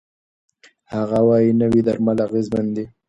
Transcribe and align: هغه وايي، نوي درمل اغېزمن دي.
هغه 0.93 1.19
وايي، 1.27 1.49
نوي 1.61 1.81
درمل 1.87 2.17
اغېزمن 2.27 2.67
دي. 2.75 2.85